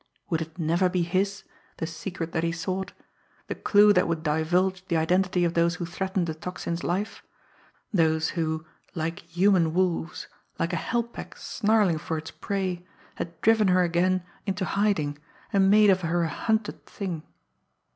[0.31, 1.43] Would it never be his,
[1.77, 2.91] the secret that he sought
[3.45, 7.21] the clue that would divulge the identity of those who threatened the Tocsin's life;
[7.93, 10.25] those who, like human wolves,
[10.57, 12.83] like a hell pack snarling for its prey,
[13.17, 15.19] had driven her again into hiding
[15.53, 17.21] and made of her a hunted thing!